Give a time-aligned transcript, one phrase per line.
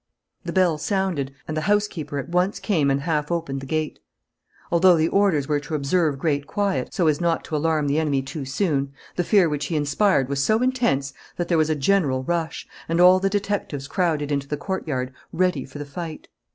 [0.43, 3.99] The bell sounded; and the housekeeper at once came and half opened the gate.
[4.71, 8.23] Although the orders were to observe great quiet, so as not to alarm the enemy
[8.23, 12.23] too soon, the fear which he inspired was so intense that there was a general
[12.23, 16.29] rush; and all the detectives crowded into the courtyard, ready for the fight.